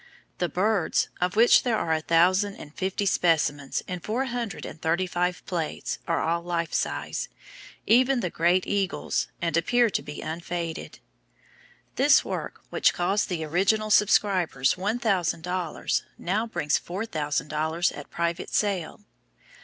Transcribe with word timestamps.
The 0.39 0.49
birds, 0.49 1.09
of 1.21 1.35
which 1.35 1.61
there 1.61 1.77
are 1.77 1.93
a 1.93 2.01
thousand 2.01 2.55
and 2.55 2.73
fifty 2.75 3.05
five 3.05 3.11
specimens 3.13 3.83
in 3.87 3.99
four 3.99 4.25
hundred 4.25 4.65
and 4.65 4.81
thirty 4.81 5.05
five 5.05 5.45
plates, 5.45 5.99
are 6.07 6.23
all 6.23 6.41
life 6.41 6.73
size, 6.73 7.29
even 7.85 8.19
the 8.19 8.31
great 8.31 8.65
eagles, 8.65 9.27
and 9.43 9.55
appear 9.55 9.91
to 9.91 10.01
be 10.01 10.19
unfaded. 10.21 10.97
This 11.97 12.25
work, 12.25 12.61
which 12.71 12.95
cost 12.95 13.29
the 13.29 13.43
original 13.45 13.91
subscribers 13.91 14.75
one 14.75 14.97
thousand 14.97 15.43
dollars, 15.43 16.01
now 16.17 16.47
brings 16.47 16.79
four 16.79 17.05
thousand 17.05 17.49
dollars 17.49 17.91
at 17.91 18.09
private 18.09 18.49
sale. 18.51 19.01